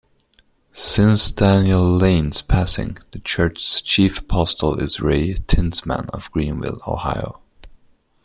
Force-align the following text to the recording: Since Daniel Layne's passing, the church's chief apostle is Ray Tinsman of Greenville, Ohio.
Since 0.73 1.31
Daniel 1.31 1.83
Layne's 1.83 2.41
passing, 2.41 2.97
the 3.11 3.19
church's 3.19 3.83
chief 3.83 4.17
apostle 4.21 4.79
is 4.81 4.99
Ray 4.99 5.35
Tinsman 5.45 6.09
of 6.09 6.31
Greenville, 6.31 6.81
Ohio. 6.87 7.39